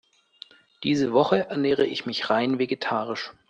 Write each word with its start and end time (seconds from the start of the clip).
Diese 0.83 1.13
Woche 1.13 1.47
ernähre 1.49 1.85
ich 1.85 2.07
mich 2.07 2.31
rein 2.31 2.57
vegetarisch. 2.57 3.29